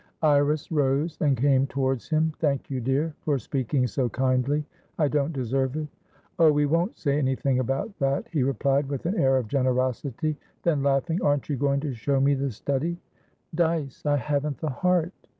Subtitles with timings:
[0.23, 2.33] Iris rose and came towards him.
[2.39, 4.65] "Thank you, dear, for speaking so kindly.
[4.97, 5.87] I don't deserve it."
[6.39, 10.37] "Oh, we won't say anything about that," he replied, with an air of generosity.
[10.63, 12.97] Then, laughing, "Aren't you going to show me the study?"
[13.53, 14.03] "Dyce!
[14.03, 15.13] I haven't the heart."